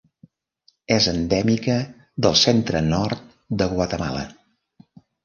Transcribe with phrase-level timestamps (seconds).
[0.93, 1.75] És endèmica
[2.27, 3.29] del centre-nord
[3.61, 4.25] de Guatemala.